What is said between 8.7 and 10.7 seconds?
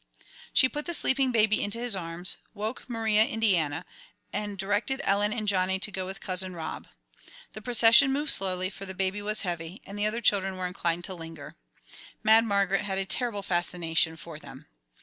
for the baby was heavy, and the other children were